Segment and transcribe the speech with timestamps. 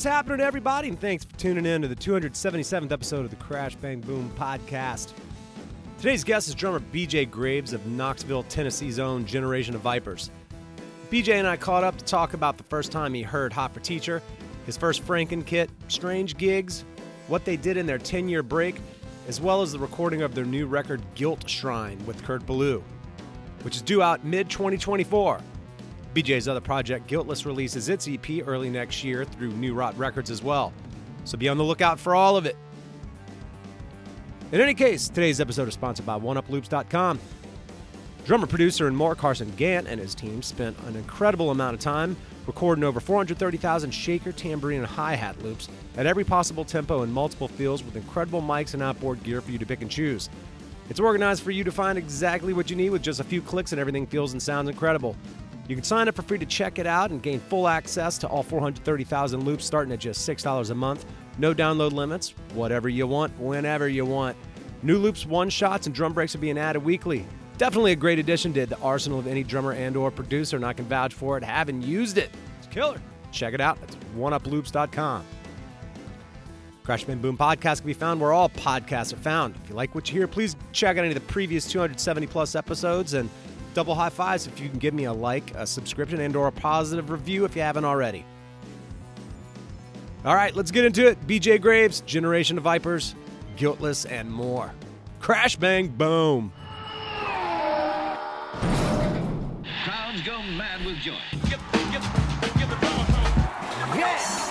[0.00, 0.88] What's happening, everybody?
[0.88, 5.12] And thanks for tuning in to the 277th episode of the Crash Bang Boom podcast.
[5.98, 10.30] Today's guest is drummer BJ Graves of Knoxville, Tennessee's own Generation of Vipers.
[11.10, 13.80] BJ and I caught up to talk about the first time he heard Hot for
[13.80, 14.22] Teacher,
[14.64, 16.86] his first Franken kit, strange gigs,
[17.28, 18.76] what they did in their 10 year break,
[19.28, 22.82] as well as the recording of their new record Guilt Shrine with Kurt Ballou,
[23.64, 25.42] which is due out mid 2024.
[26.14, 30.42] BJ's other project, Guiltless, releases its EP early next year through New Rot Records as
[30.42, 30.72] well.
[31.24, 32.56] So be on the lookout for all of it.
[34.52, 37.20] In any case, today's episode is sponsored by OneUpLoops.com.
[38.24, 42.16] Drummer, producer, and more Carson Gant and his team spent an incredible amount of time
[42.46, 47.48] recording over 430,000 shaker, tambourine, and hi hat loops at every possible tempo in multiple
[47.48, 50.28] fields with incredible mics and outboard gear for you to pick and choose.
[50.88, 53.70] It's organized for you to find exactly what you need with just a few clicks,
[53.70, 55.16] and everything feels and sounds incredible.
[55.70, 58.26] You can sign up for free to check it out and gain full access to
[58.26, 61.06] all 430,000 loops starting at just $6 a month.
[61.38, 64.36] No download limits, whatever you want, whenever you want.
[64.82, 67.24] New loops, one shots, and drum breaks are being added weekly.
[67.56, 70.72] Definitely a great addition to the arsenal of any drummer and or producer, and I
[70.72, 71.44] can vouch for it.
[71.44, 73.00] Having used it, it's killer.
[73.30, 73.78] Check it out.
[73.84, 75.24] It's oneuploops.com.
[76.82, 79.54] Crash Bang Boom podcast can be found where all podcasts are found.
[79.62, 82.56] If you like what you hear, please check out any of the previous 270 plus
[82.56, 83.30] episodes and
[83.74, 86.52] double high fives if you can give me a like, a subscription, and or a
[86.52, 88.24] positive review if you haven't already.
[90.24, 91.26] All right, let's get into it.
[91.26, 93.14] BJ Graves, Generation of Vipers,
[93.56, 94.72] Guiltless, and more.
[95.18, 96.52] Crash Bang Boom.
[99.84, 101.16] Crowds go mad with joy.
[103.92, 104.49] All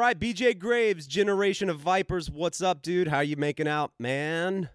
[0.00, 2.30] right, BJ Graves, Generation of Vipers.
[2.30, 3.08] What's up, dude?
[3.08, 4.70] How you making out, man?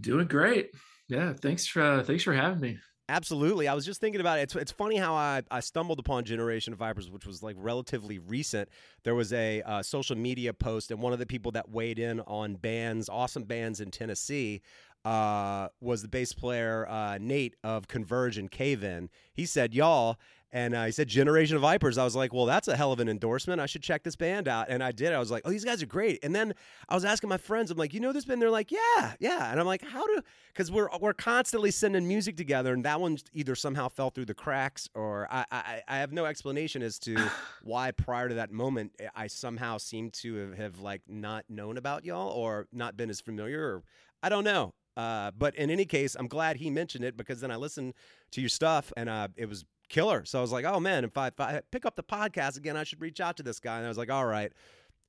[0.00, 0.70] Doing great.
[1.08, 2.78] Yeah, thanks for uh, thanks for having me.
[3.08, 3.68] Absolutely.
[3.68, 4.42] I was just thinking about it.
[4.42, 8.18] It's, it's funny how I, I stumbled upon Generation of Vipers, which was like relatively
[8.18, 8.70] recent.
[9.02, 12.20] There was a uh, social media post, and one of the people that weighed in
[12.20, 14.62] on bands, awesome bands in Tennessee,
[15.04, 19.10] uh, was the bass player uh, Nate of Converge and Cave In.
[19.34, 20.16] He said, Y'all,
[20.54, 21.98] and uh, he said Generation of Vipers.
[21.98, 23.60] I was like, well, that's a hell of an endorsement.
[23.60, 24.66] I should check this band out.
[24.68, 25.12] And I did.
[25.12, 26.20] I was like, oh, these guys are great.
[26.22, 26.54] And then
[26.88, 28.40] I was asking my friends, I'm like, you know this band?
[28.40, 29.50] They're like, yeah, yeah.
[29.50, 30.22] And I'm like, how do?
[30.52, 34.34] Because we're we're constantly sending music together, and that one either somehow fell through the
[34.34, 37.16] cracks, or I I, I have no explanation as to
[37.64, 42.04] why prior to that moment I somehow seem to have, have like not known about
[42.04, 43.82] y'all or not been as familiar, or
[44.22, 44.72] I don't know.
[44.96, 47.94] Uh, but in any case, I'm glad he mentioned it because then I listened
[48.30, 49.64] to your stuff and uh, it was
[49.94, 50.24] killer.
[50.24, 52.76] So I was like, oh man, if I, if I pick up the podcast again,
[52.76, 53.76] I should reach out to this guy.
[53.76, 54.52] And I was like, all right,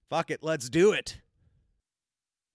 [0.10, 1.18] fuck it, let's do it.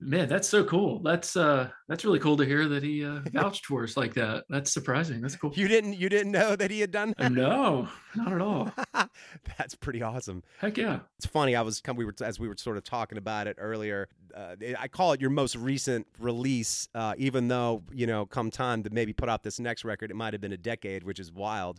[0.02, 1.00] Man, that's so cool.
[1.00, 4.44] That's uh that's really cool to hear that he uh, vouched for us like that.
[4.48, 5.20] That's surprising.
[5.20, 5.52] That's cool.
[5.54, 7.30] You didn't you didn't know that he had done that?
[7.32, 8.72] no, not at all.
[9.58, 10.42] That's pretty awesome.
[10.58, 11.00] Heck yeah.
[11.18, 11.54] It's funny.
[11.54, 14.08] I was we were as we were sort of talking about it earlier.
[14.34, 18.82] Uh, I call it your most recent release, uh, even though you know, come time
[18.84, 21.30] to maybe put out this next record, it might have been a decade, which is
[21.30, 21.78] wild.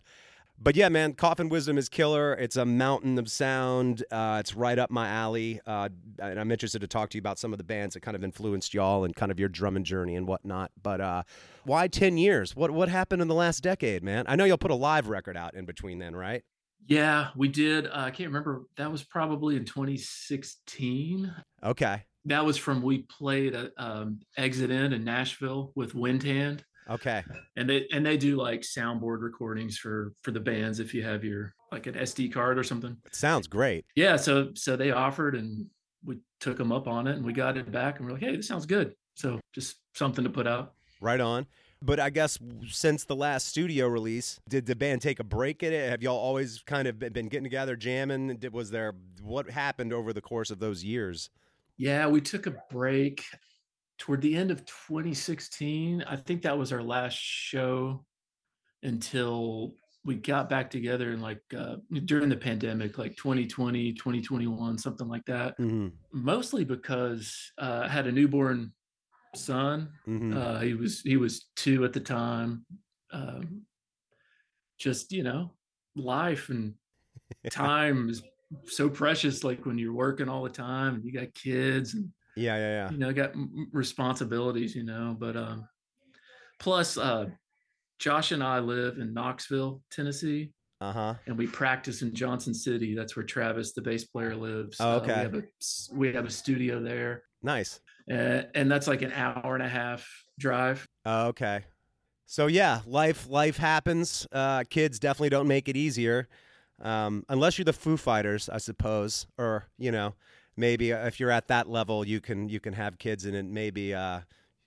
[0.58, 2.34] But yeah, man, Coffin Wisdom is killer.
[2.34, 4.04] It's a mountain of sound.
[4.12, 5.88] Uh, it's right up my alley, uh,
[6.20, 8.22] and I'm interested to talk to you about some of the bands that kind of
[8.22, 10.70] influenced y'all and kind of your drumming journey and whatnot.
[10.80, 11.22] But uh,
[11.64, 12.54] why ten years?
[12.54, 14.24] What what happened in the last decade, man?
[14.28, 16.44] I know you'll put a live record out in between then, right?
[16.86, 17.86] Yeah, we did.
[17.86, 18.62] Uh, I can't remember.
[18.76, 21.32] That was probably in 2016.
[21.64, 27.22] Okay, That was from we played at um, Exit In in Nashville with Windhand, okay,
[27.56, 31.24] and they and they do like soundboard recordings for for the bands if you have
[31.24, 32.96] your like an SD card or something.
[33.06, 33.84] it sounds great.
[33.94, 35.66] yeah so so they offered and
[36.04, 38.36] we took them up on it and we got it back and we're like hey
[38.36, 41.46] this sounds good so just something to put out Right on.
[41.84, 45.72] But I guess since the last studio release, did the band take a break at
[45.72, 45.90] it?
[45.90, 48.36] Have y'all always kind of been been getting together, jamming?
[48.36, 51.28] Did, was there what happened over the course of those years?
[51.78, 53.24] yeah we took a break
[53.98, 58.04] toward the end of 2016 i think that was our last show
[58.82, 59.74] until
[60.04, 65.24] we got back together in like uh, during the pandemic like 2020 2021 something like
[65.26, 65.88] that Mm-hmm.
[66.12, 68.72] mostly because uh, i had a newborn
[69.34, 70.36] son Mm-hmm.
[70.36, 72.64] Uh, he was he was two at the time.
[73.12, 73.62] Um,
[74.78, 75.52] just you know,
[75.96, 76.74] life and
[77.50, 78.22] time is
[78.66, 79.44] so precious.
[79.44, 82.90] Like when you're working all the time and you got kids and yeah, yeah, yeah.
[82.90, 83.32] you know got
[83.72, 84.74] responsibilities.
[84.74, 85.66] You know, but um,
[86.58, 87.26] plus uh,
[87.98, 91.14] Josh and I live in Knoxville, Tennessee, Uh huh.
[91.26, 92.94] and we practice in Johnson City.
[92.94, 94.78] That's where Travis, the bass player, lives.
[94.80, 95.14] Oh, Uh, okay.
[95.14, 95.42] we, have a,
[95.92, 97.80] we have a studio there, Nice.
[98.10, 100.08] uh, and that's like an hour and a half
[100.38, 100.86] drive.
[101.04, 101.64] Oh, okay.
[102.26, 104.26] So yeah, life life happens.
[104.32, 106.28] Uh, kids definitely don't make it easier,
[106.80, 110.14] um, unless you're the Foo Fighters, I suppose, or you know,
[110.56, 113.44] maybe uh, if you're at that level, you can you can have kids, and it
[113.44, 114.20] maybe uh,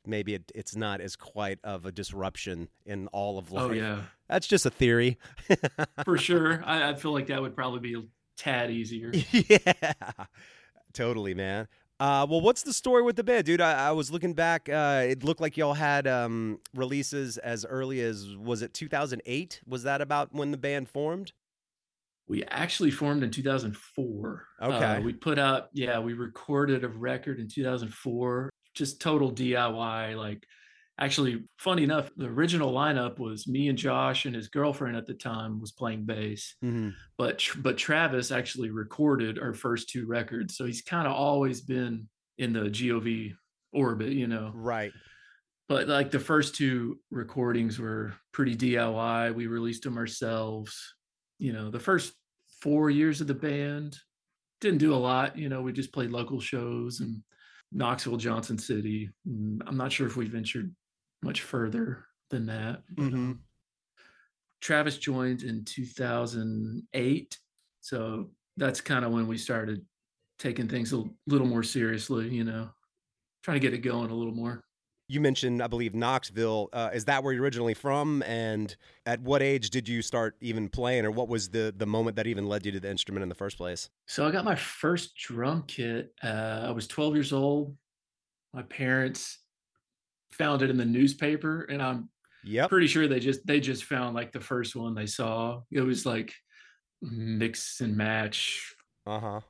[0.05, 3.63] maybe it, it's not as quite of a disruption in all of life.
[3.63, 5.17] Oh yeah, That's just a theory.
[6.03, 6.63] for sure.
[6.65, 8.03] I, I feel like that would probably be a
[8.37, 9.11] tad easier.
[9.31, 10.11] yeah,
[10.93, 11.67] totally, man.
[11.97, 13.61] Uh, well, what's the story with the band, dude?
[13.61, 14.67] I, I was looking back.
[14.67, 19.61] Uh, it looked like y'all had um, releases as early as was it 2008?
[19.65, 21.31] Was that about when the band formed?
[22.27, 24.47] We actually formed in 2004.
[24.61, 24.99] Uh, Okay.
[25.03, 30.17] we put out, yeah, we recorded a record in 2004, just total DIY.
[30.17, 30.43] Like,
[30.99, 35.13] actually, funny enough, the original lineup was me and Josh and his girlfriend at the
[35.13, 36.55] time was playing bass.
[36.63, 36.89] Mm-hmm.
[37.17, 42.09] But but Travis actually recorded our first two records, so he's kind of always been
[42.37, 43.35] in the GOV
[43.71, 44.51] orbit, you know.
[44.53, 44.91] Right.
[45.67, 49.33] But like the first two recordings were pretty DIY.
[49.33, 50.93] We released them ourselves.
[51.39, 52.13] You know, the first
[52.61, 53.97] four years of the band
[54.61, 55.37] didn't do a lot.
[55.37, 57.23] You know, we just played local shows and
[57.71, 59.09] Knoxville, Johnson City.
[59.25, 60.75] I'm not sure if we ventured
[61.21, 62.83] much further than that.
[62.89, 63.13] But, Mhm.
[63.13, 63.43] um,
[64.61, 67.37] Travis joined in 2008.
[67.81, 69.85] So that's kind of when we started
[70.39, 72.71] taking things a little more seriously, you know,
[73.43, 74.64] trying to get it going a little more.
[75.07, 76.69] You mentioned, I believe, Knoxville.
[76.73, 78.23] Uh, is that where you're originally from?
[78.23, 78.75] And
[79.05, 82.25] at what age did you start even playing, or what was the the moment that
[82.25, 83.89] even led you to the instrument in the first place?
[84.07, 86.13] So I got my first drum kit.
[86.23, 87.77] Uh, I was 12 years old.
[88.53, 89.39] My parents
[90.31, 92.09] found it in the newspaper, and I'm
[92.43, 92.69] Yep.
[92.69, 95.61] pretty sure they just they just found like the first one they saw.
[95.71, 96.33] It was like
[97.01, 98.75] mix and match
[99.05, 99.41] Uh huh.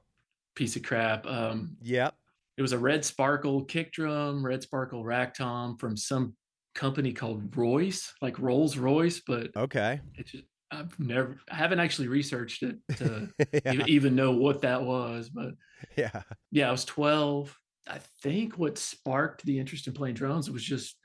[0.56, 1.26] piece of crap.
[1.26, 2.16] Um, Yep.
[2.58, 6.36] It was a red sparkle kick drum, red sparkle rack tom from some
[6.74, 10.02] company called Royce, like Rolls Royce, but Okay.
[10.16, 13.74] it just I've never I haven't actually researched it to yeah.
[13.74, 15.54] even, even know what that was, but
[15.96, 16.22] yeah.
[16.52, 17.56] yeah, I was 12.
[17.88, 20.98] I think what sparked the interest in playing drums was just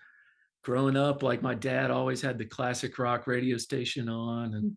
[0.64, 1.22] growing up.
[1.22, 4.76] Like my dad always had the classic rock radio station on, and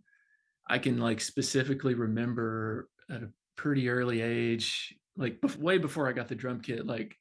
[0.68, 6.14] I can like specifically remember at a pretty early age, like bef- way before I
[6.14, 7.16] got the drum kit, like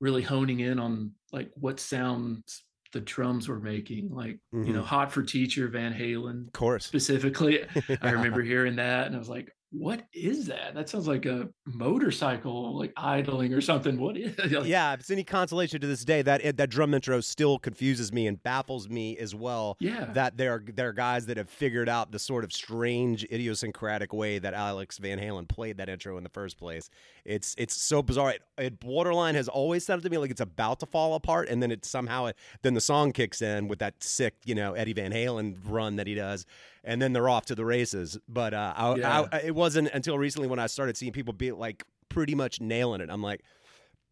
[0.00, 4.14] really honing in on like what sounds the drums were making.
[4.14, 4.86] Like you know, Mhm.
[4.86, 6.86] "Hot for Teacher," Van Halen Of course.
[6.86, 7.64] specifically.
[8.02, 10.74] I remember hearing that and I was like, what is that?
[10.74, 13.98] That sounds like a motorcycle like idling or something.
[13.98, 16.94] What is like, yeah, if it's any consolation to this day, that eh, that drum
[16.94, 19.76] intro still confuses me and baffles me as well.
[19.78, 20.06] Yeah.
[20.14, 24.14] That there are there are guys that have figured out the sort of strange idiosyncratic
[24.14, 26.88] way that Alex Van Halen played that intro in the first place.
[27.26, 28.30] It's it's so bizarre.
[28.30, 31.62] It, it borderline has always sounded to me like it's about to fall apart, and
[31.62, 34.94] then it somehow it, then the song kicks in with that sick you know Eddie
[34.94, 36.46] Van Halen run that he does,
[36.84, 38.18] and then they're off to the races.
[38.28, 39.24] But uh, I, Yeah.
[39.32, 43.00] I, it wasn't until recently when I started seeing people be like pretty much nailing
[43.00, 43.10] it.
[43.10, 43.42] I'm like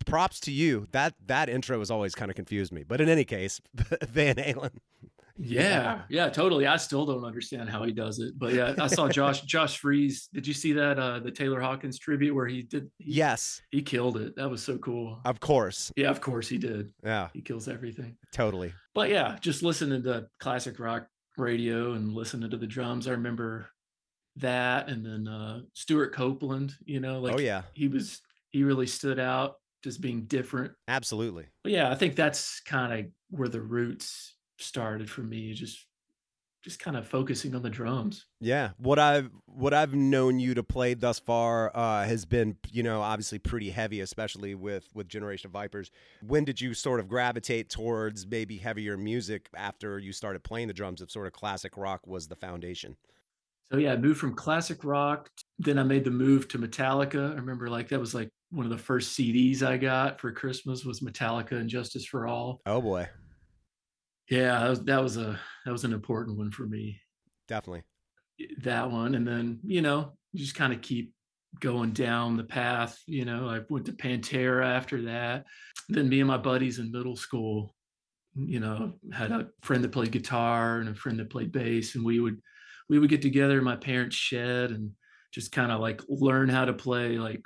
[0.04, 0.86] props to you.
[0.92, 2.82] That that intro has always kind of confused me.
[2.82, 3.60] But in any case,
[4.08, 4.70] Van Halen.
[5.38, 6.02] yeah.
[6.08, 6.66] Yeah, totally.
[6.66, 8.38] I still don't understand how he does it.
[8.38, 10.28] But yeah, I saw Josh Josh Freese.
[10.32, 13.82] Did you see that uh the Taylor Hawkins tribute where he did he, Yes, he
[13.82, 14.36] killed it.
[14.36, 15.20] That was so cool.
[15.24, 15.92] of course.
[15.96, 16.92] Yeah, of course he did.
[17.04, 18.16] Yeah, He kills everything.
[18.32, 18.72] totally.
[18.94, 21.06] But yeah, just listening to classic rock
[21.36, 23.08] radio and listening to the drums.
[23.08, 23.70] I remember
[24.36, 28.86] that and then uh Stewart Copeland, you know, like oh yeah, he was he really
[28.86, 31.46] stood out just being different absolutely.
[31.62, 35.86] but yeah i think that's kind of where the roots started for me just
[36.66, 40.62] just kind of focusing on the drums Yeah, what I've what I've known you to
[40.62, 45.48] play thus far uh, has been, you know, obviously pretty heavy, especially with with Generation
[45.48, 45.90] of Vipers.
[46.20, 50.74] When did you sort of gravitate towards maybe heavier music after you started playing the
[50.74, 51.00] drums?
[51.00, 52.96] If sort of classic rock was the foundation.
[53.72, 57.34] so yeah i moved from classic rock then i made the move to metallica i
[57.34, 61.00] remember like that was like one of the first cds i got for christmas was
[61.00, 63.08] metallica and justice for all Oh boy,
[64.30, 67.00] yeah that was, that was a that was an important one for me
[67.48, 67.82] definitely.
[68.62, 71.12] that one and then you know you just kind of keep
[71.60, 75.44] going down the path you know i went to pantera after that
[75.88, 77.74] then me and my buddies in middle school
[78.34, 82.04] you know had a friend that played guitar and a friend that played bass and
[82.04, 82.38] we would
[82.88, 84.90] we would get together in my parents shed and
[85.32, 87.42] just kind of like learn how to play like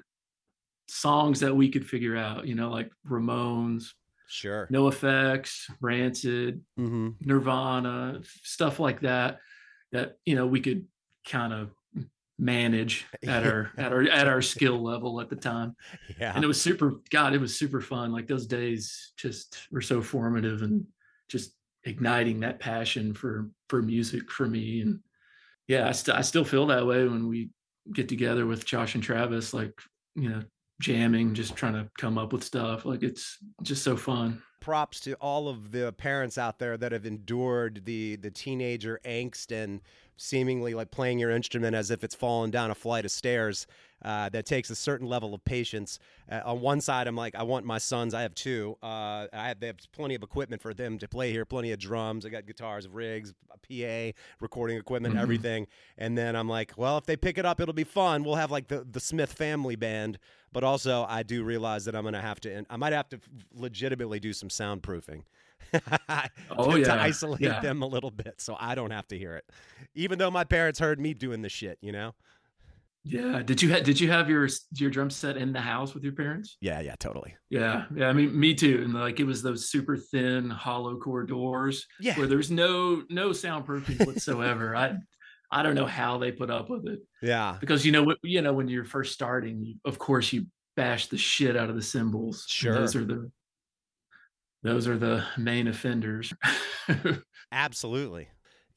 [0.89, 3.91] songs that we could figure out you know like ramones
[4.31, 4.69] Sure.
[4.73, 7.09] NOFX, Rancid, Mm-hmm.
[7.21, 9.41] Nirvana, stuff like that.
[9.93, 10.87] That you know we could
[11.29, 11.71] kind of
[12.39, 15.75] manage at our at our at our skill level at the time
[16.19, 16.33] Yeah.
[16.35, 20.01] and it was super god it was super fun like those days just were so
[20.01, 20.87] formative and
[21.29, 25.01] just igniting that passion for for music for me and
[25.69, 27.51] yeah i, st- I still feel that way when we
[27.93, 29.79] get together with josh and travis like
[30.15, 30.43] you know
[30.81, 35.15] jamming just trying to come up with stuff like it's just so fun props to
[35.15, 39.81] all of the parents out there that have endured the the teenager angst and
[40.21, 43.67] seemingly like playing your instrument as if it's falling down a flight of stairs.
[44.02, 45.99] Uh, that takes a certain level of patience.
[46.30, 48.14] Uh, on one side, I'm like, I want my sons.
[48.14, 48.76] I have two.
[48.83, 51.45] Uh, I have they have plenty of equipment for them to play here.
[51.45, 52.25] Plenty of drums.
[52.25, 55.21] I got guitars, rigs, a PA, recording equipment, Mhm.
[55.21, 55.66] everything.
[55.99, 58.25] And then I'm like, well, if they pick it up, it'll be fun.
[58.25, 60.19] We'll have like the the Smith family band.
[60.52, 62.64] But also, I do realize that I'm gonna have to.
[62.71, 63.21] I might have to
[63.54, 65.23] legitimately do some soundproofing.
[66.50, 67.61] Oh, to, to isolate Yeah.
[67.61, 69.45] them a little bit so I don't have to hear it.
[69.95, 72.14] Even though my parents heard me doing the shit, you know?
[73.04, 76.02] Yeah did you ha- did you have your your drum set in the house with
[76.04, 77.35] your parents Yeah, yeah, totally.
[77.49, 81.25] yeah yeah i mean me too and like it was those super thin hollow core
[81.25, 82.19] doors Yeah.
[82.19, 84.97] where there's no no soundproofing whatsoever i
[85.50, 87.57] i don't know how they put up with it Yeah.
[87.59, 91.07] because you know what you know when you're first starting you, of course you bash
[91.07, 92.75] the shit out of the cymbals Sure.
[92.75, 93.30] those are the
[94.62, 96.35] those are the main offenders
[97.52, 98.28] Absolutely.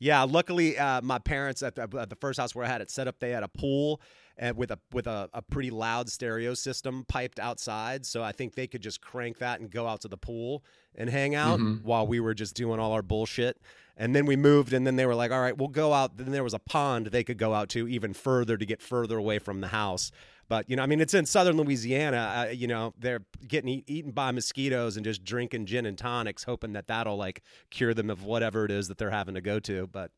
[0.03, 2.91] Yeah, luckily, uh, my parents at the, at the first house where I had it
[2.91, 4.01] set up, they had a pool
[4.37, 8.55] and with a with a, a pretty loud stereo system piped outside, so I think
[8.55, 10.61] they could just crank that and go out to the pool
[10.95, 11.83] and hang out Mhm.
[11.83, 13.61] while we were just doing all our bullshit.
[13.95, 16.31] And then we moved, and then they were like, "All right, we'll go out." Then
[16.31, 19.39] there was a pond they could go out to even further to get further away
[19.39, 20.11] from the house.
[20.49, 22.47] But you know, I mean, it's in southern Louisiana.
[22.47, 26.43] Uh, you know, they're getting eat, eaten by mosquitoes and just drinking gin and tonics,
[26.43, 29.59] hoping that that'll like cure them of whatever it is that they're having to go
[29.61, 29.87] to.
[29.87, 30.11] But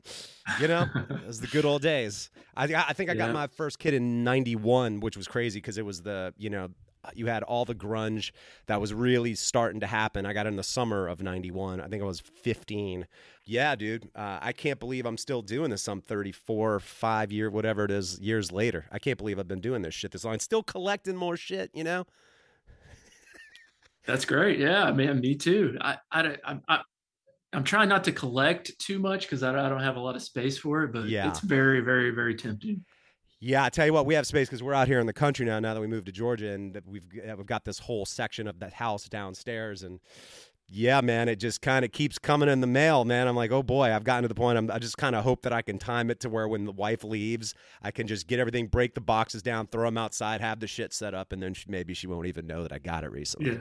[0.60, 2.30] you know, it was the good old days.
[2.56, 3.32] I, I think I got Yeah.
[3.32, 6.68] my first kid in '91, which was crazy because it was the you know
[7.14, 8.32] you had all the grunge
[8.66, 10.26] that was really starting to happen.
[10.26, 11.80] I got in the summer of '91.
[11.80, 13.06] I think I was 15.
[13.44, 14.08] Yeah, dude.
[14.14, 15.82] Uh, I can't believe I'm still doing this.
[15.82, 18.86] Some 34, five year, whatever it is, years later.
[18.90, 20.38] I can't believe I've been doing this shit this long.
[20.40, 21.70] Still collecting more shit.
[21.72, 22.06] You know?
[24.06, 26.80] that's great yeah man me too i i i'm I,
[27.52, 30.22] i'm trying not to collect too much because I, I don't have a lot of
[30.22, 31.28] space for it but Yeah.
[31.28, 32.84] it's very very very tempting
[33.46, 35.46] Yeah, I tell you what, we have space because we're out here in the country
[35.46, 35.60] now.
[35.60, 38.72] Now that we moved to Georgia, and we've we've got this whole section of that
[38.72, 40.00] house downstairs, and
[40.68, 43.28] yeah, man, it just kind of keeps coming in the mail, man.
[43.28, 44.58] I'm like, oh boy, I've gotten to the point.
[44.58, 46.72] I'm, I just kind of hope that I can time it to where when the
[46.72, 50.58] wife leaves, I can just get everything, break the boxes down, throw them outside, have
[50.58, 53.04] the shit set up, and then she, maybe she won't even know that I got
[53.04, 53.52] it recently.
[53.52, 53.58] yeah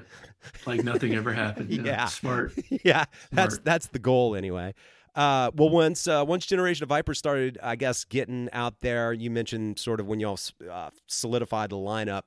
[0.66, 2.06] like nothing ever happened Yeah.
[2.08, 4.74] smart yeah, that's that's the goal anyway.
[5.16, 9.14] Uh, well, once uh, once Generation of Vipers started, I guess getting out there.
[9.14, 12.24] You mentioned sort of when y'all uh, solidified the lineup,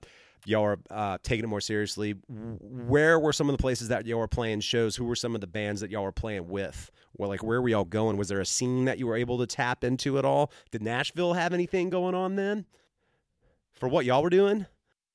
[0.47, 2.12] y'all were uh, taking it more seriously.
[2.28, 4.97] Where were some of the places that y'all were playing shows?
[4.97, 6.90] Who were some of the bands that y'all were playing with?
[7.16, 8.16] Well, like where were y'all going?
[8.16, 10.50] Was there a scene that you were able to tap into at all?
[10.71, 12.64] Did Nashville have anything going on then?
[13.75, 14.66] For what y'all were doing?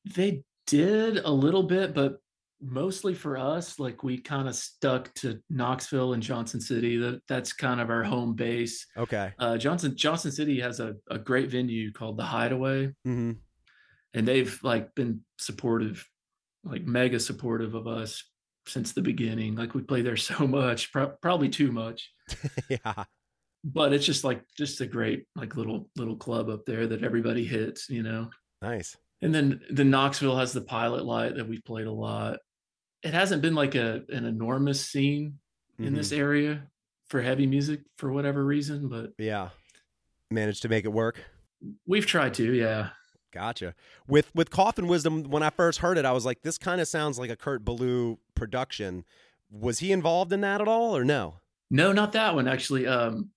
[0.06, 2.22] They did a little bit, but
[2.64, 6.98] mostly for us, like we kind of stuck to Knoxville and Johnson City.
[6.98, 8.86] That that's kind of our home base.
[8.98, 9.34] Okay.
[9.40, 13.32] Uh, Johnson Johnson City has a, a great venue called the Hideaway, Mm-hmm.
[14.14, 16.08] and they've like been supportive,
[16.64, 18.24] like mega supportive of us
[18.68, 19.56] since the beginning.
[19.56, 22.12] Like we play there so much, pro- probably too much.
[22.70, 23.04] yeah.
[23.66, 27.46] But it's just like just a great like little little club up there that everybody
[27.46, 28.30] hits, you know.
[28.62, 28.96] Nice.
[29.22, 32.40] And then the Knoxville has the pilot light that we've played a lot.
[33.04, 35.40] It hasn't been like a an enormous scene
[35.80, 35.96] in Mhm.
[35.98, 36.68] this area
[37.08, 39.50] for heavy music for whatever reason, but Yeah.
[40.32, 41.22] Managed to make it work.
[41.86, 42.90] we've tried to, yeah.
[43.32, 43.74] Gotcha.
[44.08, 46.88] With with Coffin Wisdom, when I first heard it, I was like, this kind of
[46.88, 49.06] sounds like a Kurt Ballou production.
[49.50, 51.40] Was he involved in that at all, or no?
[51.70, 52.86] No, not that one actually.
[52.88, 53.32] Um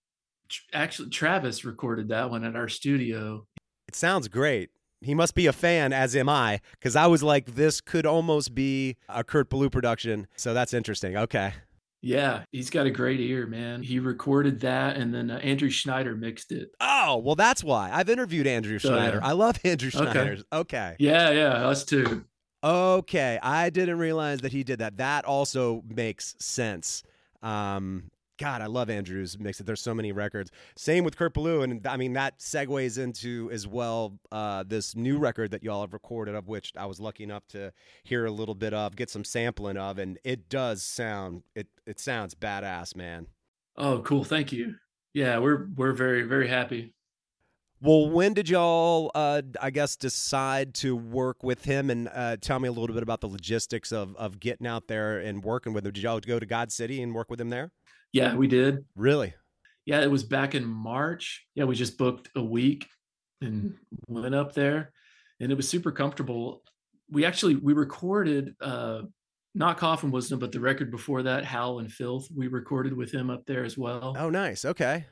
[0.48, 3.46] tr- actually Travis recorded that one at our studio.
[3.88, 4.70] It sounds great.
[5.00, 8.54] He must be a fan, as am I, because I was like, this could almost
[8.54, 10.26] be a Kurt Ballou production.
[10.36, 11.16] So that's interesting.
[11.16, 11.52] Okay.
[12.02, 13.82] Yeah, he's got a great ear, man.
[13.82, 16.70] He recorded that and then uh, Andrew Schneider mixed it.
[16.80, 17.90] Oh, well, that's why.
[17.92, 18.90] I've interviewed Andrew So.
[18.90, 19.20] Schneider.
[19.22, 20.12] I love Andrew Okay.
[20.12, 20.38] Schneider.
[20.52, 20.96] Okay.
[20.98, 22.24] Yeah, yeah, us too.
[22.62, 24.96] Okay, I didn't realize that he did that.
[24.98, 27.02] That also makes sense.
[27.42, 29.58] Um, God, I love Andrew's mix.
[29.58, 30.50] There's so many records.
[30.76, 35.18] Same with Kurt Ballou, and I mean that segues into as well uh, this new
[35.18, 37.72] record that y'all have recorded, of which I was lucky enough to
[38.04, 41.98] hear a little bit of, get some sampling of, and it does sound it it
[41.98, 43.26] sounds badass, man.
[43.76, 44.24] Oh, cool.
[44.24, 44.76] Thank you.
[45.14, 46.92] Yeah, we're we're very very happy.
[47.82, 51.90] Well, when did y'all, uh, I guess, decide to work with him?
[51.90, 55.18] And uh, tell me a little bit about the logistics of of getting out there
[55.18, 55.92] and working with him.
[55.92, 57.72] Did y'all go to God City and work with him there?
[58.16, 58.84] Yeah, we did.
[58.94, 59.34] Really?
[59.84, 61.46] Yeah, it was back in March.
[61.54, 62.88] Yeah, we just booked a week
[63.40, 63.74] and
[64.08, 64.92] went up there,
[65.40, 66.62] and it was super comfortable.
[67.10, 69.02] We actually we recorded uh,
[69.54, 72.28] not Coffin Wisdom, but the record before that, Howl and Filth.
[72.34, 74.16] We recorded with him up there as well.
[74.18, 74.64] Oh, nice.
[74.64, 75.06] Okay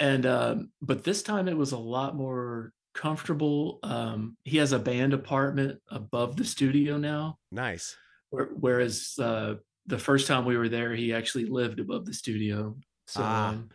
[0.00, 3.78] and um, but this time it was a lot more comfortable.
[3.82, 7.38] Um, he has a band apartment above the studio now.
[7.50, 7.96] Nice.
[8.30, 9.54] Whereas uh,
[9.88, 12.76] the first time we were there, he actually lived above the studio.
[13.06, 13.48] So, ah.
[13.48, 13.70] um,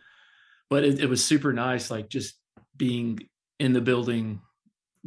[0.70, 2.36] but it, it was super nice, like just
[2.76, 3.18] being
[3.58, 4.40] in the building.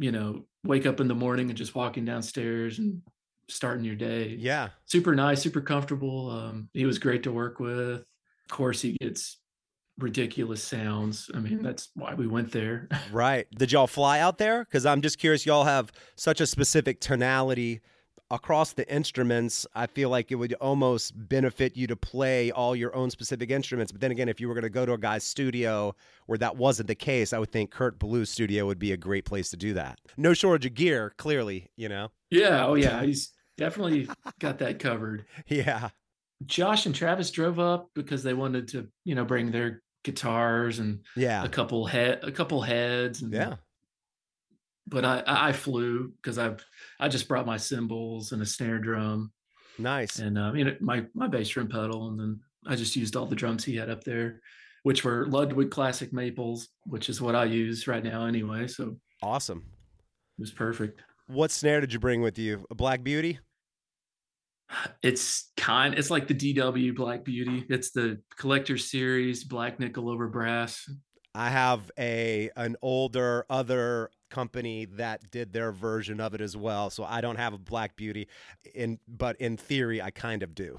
[0.00, 3.02] You know, wake up in the morning and just walking downstairs and
[3.48, 4.36] starting your day.
[4.38, 4.68] Yeah.
[4.86, 6.30] Super nice, super comfortable.
[6.30, 8.00] Um, he was great to work with.
[8.00, 9.38] Of course, he gets
[9.98, 11.30] ridiculous sounds.
[11.34, 12.88] I mean, that's why we went there.
[13.12, 13.46] right.
[13.50, 14.64] Did y'all fly out there?
[14.64, 17.80] Because I'm just curious, y'all have such a specific tonality
[18.30, 19.66] across the instruments.
[19.74, 23.92] I feel like it would almost benefit you to play all your own specific instruments.
[23.92, 25.94] But then again, if you were going to go to a guy's studio
[26.26, 29.24] where that wasn't the case, I would think Kurt Ballou's studio would be a great
[29.24, 29.98] place to do that.
[30.16, 32.10] No shortage of gear, clearly, you know?
[32.30, 32.66] Yeah.
[32.66, 33.02] Oh, yeah.
[33.02, 34.08] He's definitely
[34.38, 35.24] got that covered.
[35.46, 35.90] Yeah.
[36.46, 41.00] Josh and Travis drove up because they wanted to, you know, bring their guitars and
[41.16, 43.22] yeah, a couple head, a couple heads.
[43.22, 43.56] And, yeah.
[44.88, 46.64] But I I flew because I've
[46.98, 49.32] I just brought my cymbals and a snare drum.
[49.78, 50.18] Nice.
[50.18, 53.26] And um, you know my my bass drum pedal, and then I just used all
[53.26, 54.40] the drums he had up there,
[54.82, 58.66] which were Ludwig Classic Maples, which is what I use right now anyway.
[58.66, 59.64] So awesome.
[60.38, 61.02] It was perfect.
[61.26, 62.64] What snare did you bring with you?
[62.70, 63.38] A Black Beauty?
[65.02, 67.64] it's kind it's like the DW Black Beauty.
[67.68, 70.88] It's the collector series Black Nickel over Brass.
[71.34, 76.90] I have a an older other company that did their version of it as well.
[76.90, 78.28] So I don't have a Black Beauty
[78.74, 80.78] in but in theory I kind of do.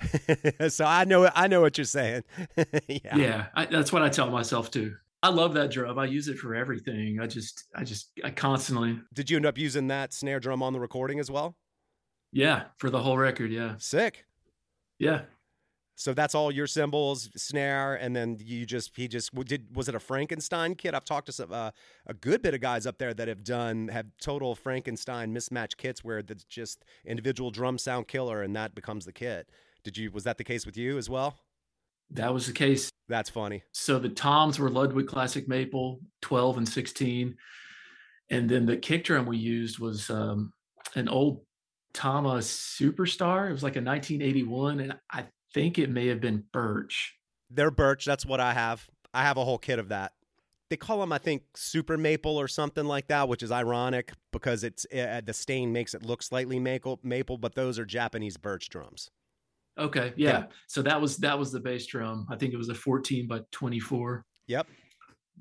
[0.68, 2.24] so I know I know what you're saying.
[2.88, 3.16] yeah.
[3.16, 4.94] Yeah, I, that's what I tell myself too.
[5.22, 5.98] I love that drum.
[5.98, 7.20] I use it for everything.
[7.20, 10.72] I just I just I constantly Did you end up using that snare drum on
[10.72, 11.56] the recording as well?
[12.32, 13.52] Yeah, for the whole record.
[13.52, 13.74] Yeah.
[13.78, 14.24] Sick.
[14.98, 15.22] Yeah.
[15.94, 19.76] So that's all your cymbals, snare, and then you just he just did.
[19.76, 20.94] Was it a Frankenstein kit?
[20.94, 21.70] I've talked to some, uh,
[22.06, 26.02] a good bit of guys up there that have done have total Frankenstein mismatch kits
[26.02, 29.50] where that's just individual drum sound killer, and that becomes the kit.
[29.84, 30.10] Did you?
[30.10, 31.36] Was that the case with you as well?
[32.10, 32.90] That was the case.
[33.08, 33.62] That's funny.
[33.72, 37.36] So the toms were Ludwig Classic Maple, twelve and sixteen,
[38.30, 40.52] and then the kick drum we used was um,
[40.94, 41.44] an old
[41.92, 43.50] Tama Superstar.
[43.50, 47.14] It was like a 1981, and I think it may have been Birch.
[47.50, 48.04] They're Birch.
[48.04, 48.88] That's what I have.
[49.12, 50.12] I have a whole kit of that.
[50.70, 54.64] They call them, I think, Super Maple or something like that, which is ironic because
[54.64, 58.70] it's uh, the stain makes it look slightly maple, maple, but those are Japanese birch
[58.70, 59.10] drums.
[59.78, 60.30] Okay, yeah.
[60.30, 60.44] yeah.
[60.68, 62.26] So that was that was the bass drum.
[62.30, 64.24] I think it was a 14 by 24.
[64.46, 64.66] Yep.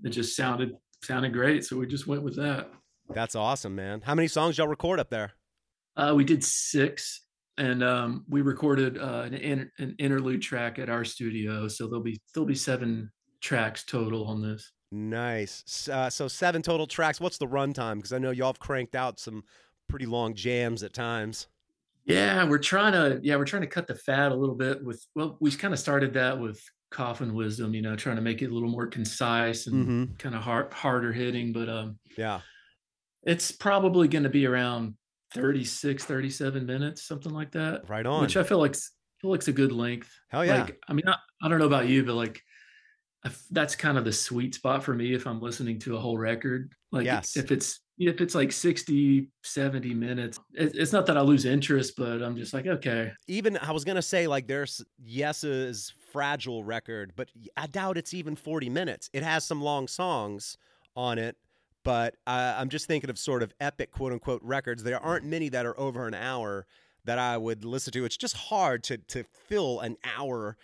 [0.03, 2.69] It just sounded sounded great, so we just went with that.
[3.09, 4.01] That's awesome, man.
[4.01, 5.33] How many songs y'all record up there?
[5.97, 7.21] Uh, we did six,
[7.61, 11.67] and um, we recorded uh, an, an interlude track at our studio.
[11.67, 14.71] So there'll be there'll be seven tracks total on this.
[14.91, 15.87] Nice.
[15.87, 17.21] Uh, so seven total tracks.
[17.21, 17.97] What's the runtime?
[17.97, 19.43] Because I know y'all have cranked out some
[19.87, 21.47] pretty long jams at times.
[22.05, 25.05] Yeah, we're trying to yeah we're trying to cut the fat a little bit with
[25.15, 28.51] well we kind of started that with coffin wisdom you know trying to make it
[28.51, 30.13] a little more concise and mm-hmm.
[30.17, 32.41] kind of hard, harder hitting but um yeah
[33.23, 34.95] it's probably going to be around
[35.33, 38.21] 36 37 minutes something like that right on.
[38.21, 40.11] Which i feel like feel like's a good length.
[40.29, 40.63] Hell yeah.
[40.63, 42.41] Like, i mean I, I, don't know about you but like
[43.51, 46.73] that's kind of the sweet spot for me if i'm listening to a whole record.
[46.91, 47.37] Like yes.
[47.37, 52.21] if it's if it's like 60 70 minutes it's not that i lose interest but
[52.21, 53.11] i'm just like okay.
[53.27, 58.35] Even i was gonna say like there's yes's fragile record but i doubt it's even
[58.35, 59.09] 40 minutes.
[59.13, 60.57] It has some long songs
[60.95, 61.37] on it
[61.83, 64.83] but uh, I'm just thinking of sort of epic quote unquote records.
[64.83, 66.65] There aren't many that are over an hour
[67.05, 68.05] that I would listen to.
[68.05, 70.57] It's just hard to to fill an hour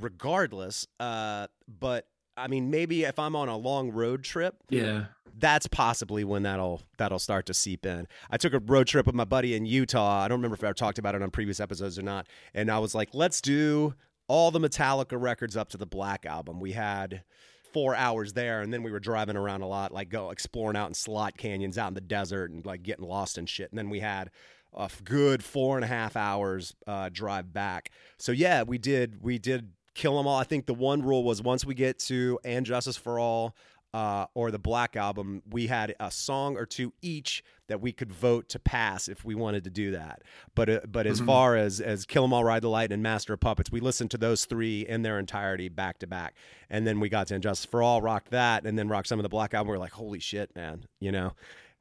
[0.00, 0.86] regardless.
[0.98, 5.06] Uh, but I mean, maybe if I'm on a long road trip, yeah,
[5.38, 8.06] that's possibly when that'll that'll start to seep in.
[8.30, 10.22] I took a road trip with my buddy in Utah.
[10.22, 12.26] I don't remember if I talked about it on previous episodes or not.
[12.54, 13.94] And I was like, let's do
[14.28, 16.60] all the Metallica records up to the Black album.
[16.60, 17.24] We had
[17.72, 20.88] four hours there, and then we were driving around a lot, like go exploring out
[20.88, 23.70] in slot canyons out in the desert and like getting lost and shit.
[23.70, 24.30] And then we had
[24.74, 27.90] a good four and a half hours uh, drive back.
[28.18, 30.38] So yeah, we did we did kill them all.
[30.38, 33.54] I think the one rule was once we get to and Justice for All
[33.92, 38.12] uh, or the Black Album, we had a song or two each that we could
[38.12, 40.22] vote to pass if we wanted to do that.
[40.54, 41.26] But uh, but as Mhm.
[41.26, 44.10] far as as Kill 'Em All, Ride the Light, and Master of Puppets, we listened
[44.12, 46.34] to those three in their entirety back to back,
[46.68, 49.18] and then we got to And Justice for All, rocked that, and then rocked some
[49.18, 49.70] of the Black Album.
[49.70, 51.32] We are like, holy shit, man, you know.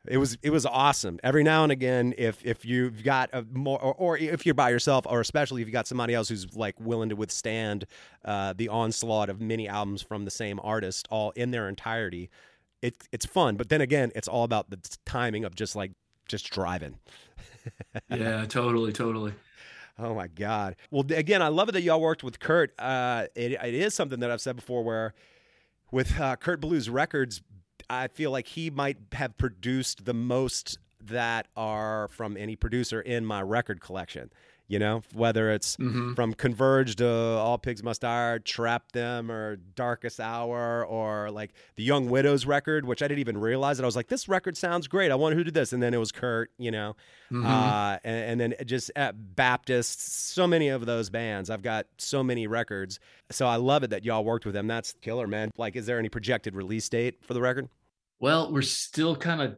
[0.07, 1.19] It was it was awesome.
[1.23, 4.69] Every now and again, if if you've got a more, or, or if you're by
[4.69, 7.85] yourself, or especially if you got somebody else who's like willing to withstand
[8.23, 12.29] uh, the onslaught of many albums from the same artist, all in their entirety,
[12.81, 13.57] it it's fun.
[13.57, 15.91] But then again, it's all about the timing of just like
[16.27, 16.99] just driving.
[18.09, 19.33] Yeah, totally, totally.
[19.99, 20.75] Oh my God.
[20.89, 22.73] Well, again, I love it that y'all worked with Kurt.
[22.79, 25.13] Uh, it, it is something that I've said before where
[25.91, 27.41] with uh, Kurt Ballou's Records,
[27.89, 33.25] I feel like he might have produced the most that are from any producer in
[33.25, 34.29] my record collection.
[34.67, 39.55] You know, whether it's hmm from Converge to All Pigs Must Die, Trap Them, or
[39.55, 43.87] Darkest Hour, or like the Young Widows record, which I didn't even realize that I
[43.87, 45.11] was like, this record sounds great.
[45.11, 46.51] I wonder who did this, and then it was Kurt.
[46.59, 46.95] You know,
[47.31, 47.45] Mhm.
[47.49, 50.01] uh, and, and then just at Baptist,
[50.33, 51.49] so many of those bands.
[51.49, 52.99] I've got so many records,
[53.31, 54.67] so I love it that y'all worked with them.
[54.67, 55.49] That's killer, man.
[55.57, 57.69] Like, is there any projected release date for the record?
[58.19, 59.57] Well, we're still kind of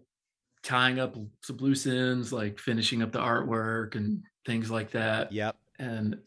[0.63, 5.31] tying up some loose ends, like finishing up the artwork and things like that.
[5.31, 5.55] Yep.
[5.79, 6.17] And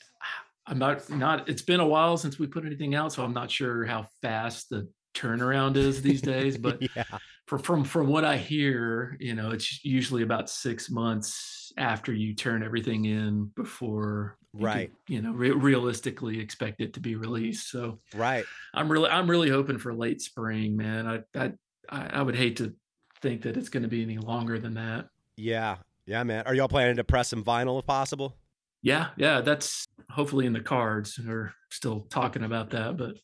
[0.66, 1.48] I'm not not.
[1.48, 4.70] It's been a while since we put anything out, so I'm not sure how fast
[4.70, 6.56] the turnaround is these days.
[6.58, 7.04] But yeah,
[7.46, 12.34] for, from from what I hear, you know, it's usually about six months after you
[12.34, 14.92] turn everything in before you could, Right.
[15.08, 17.70] you know, re- realistically expect it to be released.
[17.70, 18.44] So right.
[18.72, 21.06] I'm really I'm really hoping for late spring, man.
[21.06, 21.52] I I
[21.88, 22.74] I I would hate to
[23.20, 25.06] think that it's going to be any longer than that.
[25.36, 26.44] Yeah, yeah, man.
[26.46, 28.36] Are y'all planning to press some vinyl if possible?
[28.82, 31.18] Yeah, yeah, that's hopefully in the cards.
[31.24, 33.16] We're still talking about that, but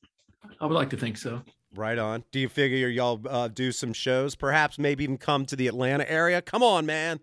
[0.61, 1.43] I would like to think so.
[1.75, 2.25] Right on.
[2.33, 4.35] Do you figure y'all uh, do some shows?
[4.35, 6.43] Perhaps maybe even come to the Atlanta area?
[6.43, 7.21] Come on, man.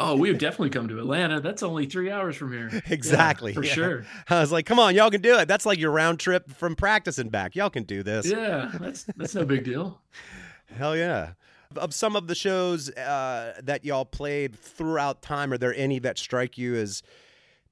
[0.00, 1.40] Oh, we have definitely come to Atlanta.
[1.40, 2.70] That's only three hours from here.
[2.72, 3.72] Yeah, Exactly, for yeah.
[3.72, 4.06] sure.
[4.28, 5.48] I was like, come on, y'all can do it.
[5.48, 7.56] That's like your round trip from practice and back.
[7.56, 8.26] Y'all can do this.
[8.26, 10.00] Yeah, that's that's no big deal.
[10.76, 11.32] Hell yeah.
[11.76, 16.16] Of some of the shows uh, that y'all played throughout time, are there any that
[16.16, 17.02] strike you as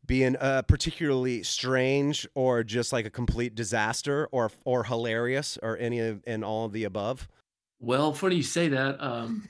[0.05, 6.01] being uh, particularly strange or just like a complete disaster or or hilarious or any
[6.01, 7.29] of and all of the above?
[7.79, 9.03] Well, funny you say that.
[9.03, 9.49] Um,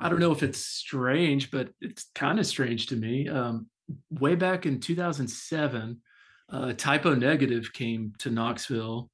[0.00, 3.28] I don't know if it's strange, but it's kind of strange to me.
[3.28, 3.66] Um,
[4.10, 6.00] way back in 2007,
[6.50, 9.10] uh, Type O Negative came to Knoxville,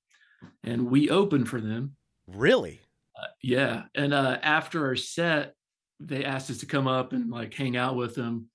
[0.63, 1.97] and we opened for them.
[2.27, 2.81] Really?
[3.19, 5.55] Uh, yeah, and uh, after our set,
[5.99, 8.49] they asked us to come up and like hang out with them,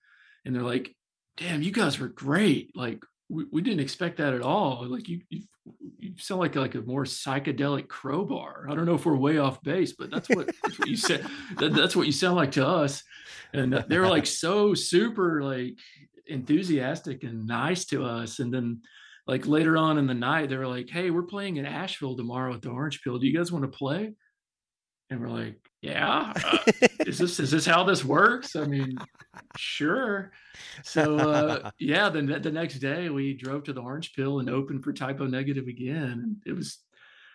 [0.46, 0.96] and they're like,
[1.38, 2.76] "Damn, you guys were great!
[2.76, 4.86] Like, we, we didn't expect that at all.
[4.88, 5.44] Like, you, you
[6.00, 8.68] you sound like like a more psychedelic crowbar.
[8.70, 11.26] I don't know if we're way off base, but that's what, that's what you said.
[11.58, 13.04] That, that's what you sound like to us."
[13.54, 15.78] And uh, they were like so super like
[16.28, 18.82] enthusiastic and nice to us, and then.
[19.28, 22.56] Like later on in the night, they were like, "Hey, we're playing in Asheville tomorrow
[22.56, 23.20] at the Orange Peel.
[23.20, 24.14] Do you guys want to play?"
[25.12, 26.58] And we're like, "Yeah, uh,
[27.06, 28.98] is this is this how this works?" I mean,
[29.58, 30.32] sure.
[30.84, 34.50] So uh, yeah, then the, the next day we drove to the Orange Peel and
[34.50, 36.80] opened for Type O Negative again, and it was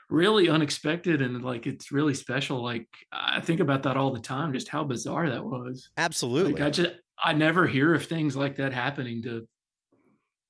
[0.09, 2.63] really unexpected and like it's really special.
[2.63, 5.91] Like I think about that all the time, just how bizarre that was.
[5.99, 6.55] Absolutely.
[6.55, 9.47] Like I just I never hear of things like that happening to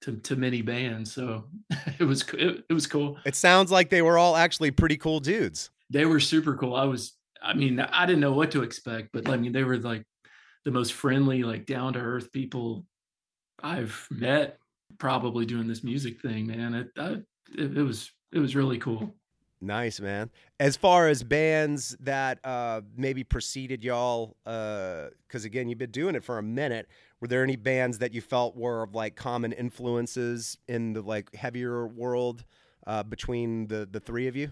[0.03, 1.45] to to many bands, so
[1.99, 3.19] it was it, it was cool.
[3.25, 5.71] it sounds like they were all actually pretty cool dudes.
[5.91, 6.75] they were super cool.
[6.75, 9.79] I was, I mean, I didn't know what to expect, but I mean, they were
[9.79, 10.05] like
[10.65, 12.85] the most friendly, like down to earth people
[13.63, 14.59] I've met
[14.99, 16.75] probably doing this music thing, man.
[16.75, 17.09] It, I,
[17.57, 19.15] it, it was, it was really cool.
[19.61, 20.31] Nice, man.
[20.61, 26.23] As far as bands that uh, maybe preceded y'all, because again, you've been doing it
[26.23, 26.89] for a minute.
[27.21, 31.35] Were there any bands that you felt were of like common influences in the like
[31.35, 32.45] heavier world
[32.87, 34.51] uh, between the the three of you?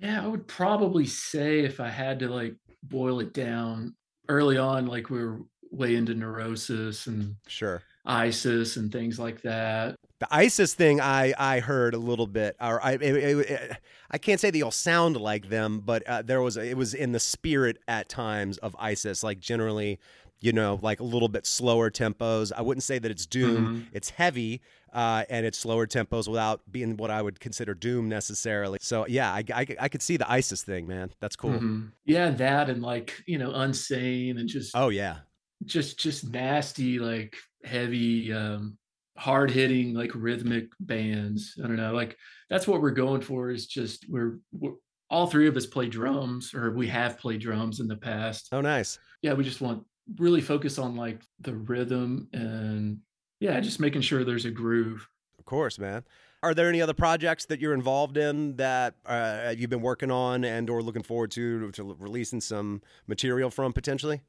[0.00, 3.94] Yeah, I would probably say if I had to like boil it down
[4.28, 7.82] early on, like we were way into neurosis and Sure.
[8.04, 9.96] ISIS and things like that.
[10.20, 13.76] The ISIS thing, I I heard a little bit, or I it, it, it-
[14.08, 17.10] I can't say they all sound like them, but uh, there was it was in
[17.12, 19.22] the spirit at times of ISIS.
[19.24, 19.98] Like generally,
[20.40, 22.52] you know, like a little bit slower tempos.
[22.56, 23.66] I wouldn't say that it's doom.
[23.66, 23.86] Mhm.
[23.92, 24.60] It's heavy
[24.92, 28.78] uh, and it's slower tempos without being what I would consider doom necessarily.
[28.82, 31.12] So yeah, I, I, I could see the ISIS thing, man.
[31.20, 31.58] That's cool.
[31.58, 31.92] Mhm.
[32.04, 35.18] Yeah, that and like you know, unsane and just Oh yeah,
[35.64, 38.76] just just nasty like heavy um
[39.16, 42.16] hard hitting like rhythmic bands i don't know like
[42.50, 44.74] that's what we're going for is just we're, we're
[45.08, 48.60] all three of us play drums or we have played drums in the past oh
[48.60, 48.98] nice.
[49.22, 49.82] yeah we just want
[50.18, 52.98] really focus on like the rhythm and
[53.40, 56.04] yeah just making sure there's a groove Of course, man.
[56.42, 60.44] Are there any other projects that you're involved in that uh, you've been working on
[60.44, 64.22] and or looking forward to to releasing some material from potentially?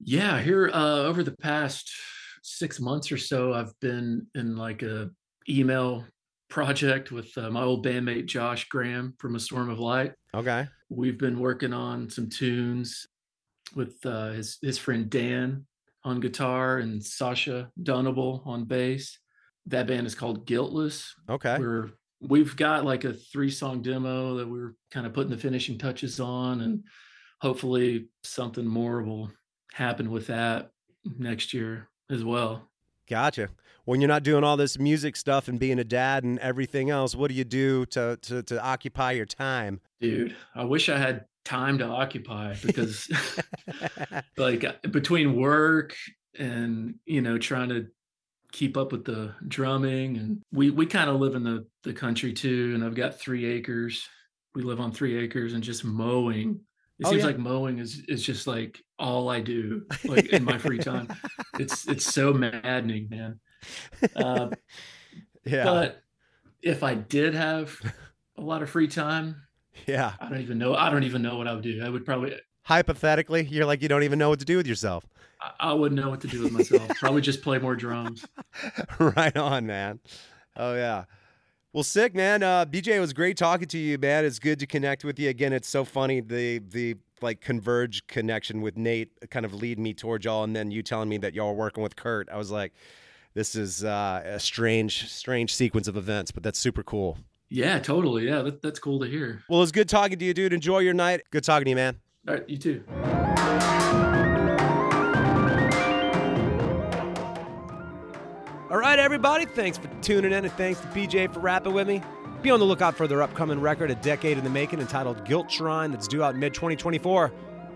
[0.00, 1.90] yeah here uh over the past
[2.44, 5.10] six months or so i've been in like a
[5.48, 6.04] email
[6.48, 10.68] project with uh, my old bandmate josh graham from a storm of light Okay.
[10.88, 13.08] we've been working on some tunes
[13.74, 15.66] with uh, his his friend Dan
[16.04, 19.18] on guitar and Sacha Dunable on bass.
[19.66, 21.14] That band is called Guiltless.
[21.28, 21.58] Okay.
[21.58, 25.78] We're we've got like a three song demo that we're kind of putting the finishing
[25.78, 26.84] touches on, and
[27.40, 29.30] hopefully something more will
[29.72, 30.70] happen with that
[31.18, 32.68] next year as well.
[33.08, 33.48] Gotcha.
[33.84, 37.14] When you're not doing all this music stuff and being a dad and everything else,
[37.14, 39.80] what do you do to to, to occupy your time?
[40.00, 43.08] Dude, I wish I had time to occupy because
[44.36, 45.96] like uh, between work
[46.38, 47.86] and you know trying to
[48.52, 52.32] keep up with the drumming and we we kind of live in the the country
[52.32, 54.06] too and I've got 3 acres.
[54.54, 56.60] We live on 3 acres and just mowing.
[56.98, 57.26] It Oh, seems yeah.
[57.28, 61.08] like mowing is is just like all I do like in my free time.
[61.58, 63.40] It's it's so maddening, man.
[64.16, 64.50] Uh,
[65.44, 65.64] yeah.
[65.64, 66.02] but
[66.62, 67.80] if I did have
[68.36, 69.42] a lot of free time,
[69.86, 70.12] yeah.
[70.20, 70.74] I don't even know.
[70.74, 71.82] I don't even know what I would do.
[71.84, 75.06] I would probably, Hypothetically, you're like you don't even know what to do with yourself.
[75.40, 76.88] I- I wouldn't know what to do with myself.
[76.98, 78.24] probably just play more drums.
[78.98, 80.00] right on, man.
[80.56, 81.04] Oh yeah.
[81.72, 82.42] Well, sick, man.
[82.42, 84.24] Uh, BJ, it was great talking to you, man.
[84.24, 85.52] It's good to connect with you again.
[85.52, 90.24] It's so funny the the like converge connection with Nate kind of lead me towards
[90.24, 92.28] y'all, and then you telling me that y'all are working with Kurt.
[92.30, 92.72] I was like,
[93.34, 97.18] this is uh, a strange, strange sequence of events, but that's super cool.
[97.50, 98.26] Yeah, totally.
[98.26, 99.42] Yeah, that, that's cool to hear.
[99.48, 100.52] Well, it's good talking to you, dude.
[100.52, 101.22] Enjoy your night.
[101.30, 101.98] Good talking to you, man.
[102.26, 102.84] All right, you too.
[108.70, 109.46] All right, everybody.
[109.46, 112.02] Thanks for tuning in, and thanks to BJ for rapping with me.
[112.42, 115.50] Be on the lookout for their upcoming record, A Decade in the Making, entitled Guilt
[115.50, 117.32] Shrine, that's due out mid 2024.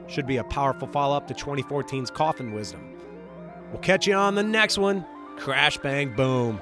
[0.08, 2.94] Should be a powerful follow up to 2014's Coffin Wisdom.
[3.70, 5.06] We'll catch you on the next one.
[5.36, 6.60] Crash, bang, boom.